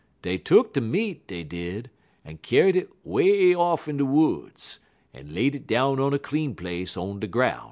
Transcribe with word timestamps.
Dey 0.23 0.39
tuck 0.39 0.73
de 0.73 0.81
meat, 0.81 1.27
dey 1.27 1.43
did, 1.43 1.91
en 2.25 2.39
kyar'd 2.39 2.75
it 2.75 2.89
way 3.03 3.53
off 3.53 3.87
in 3.87 3.97
de 3.97 4.03
woods, 4.07 4.79
en 5.13 5.31
laid 5.35 5.53
it 5.53 5.67
down 5.67 5.99
on 5.99 6.11
a 6.11 6.17
clean 6.17 6.55
place 6.55 6.97
on 6.97 7.19
de 7.19 7.27
groun'. 7.27 7.59